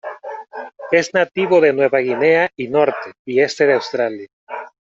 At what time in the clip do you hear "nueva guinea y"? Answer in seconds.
1.73-2.69